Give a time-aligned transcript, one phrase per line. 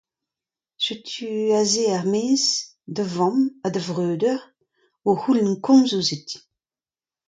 [0.85, 1.29] Setu
[1.59, 2.45] aze er-maez
[2.95, 4.41] da vamm ha da vreudeur
[5.07, 6.29] o c'houlenn komz ouzhit.